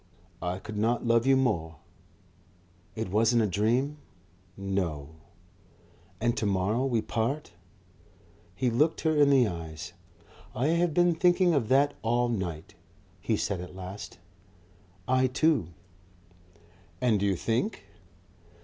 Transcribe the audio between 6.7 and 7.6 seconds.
we part?"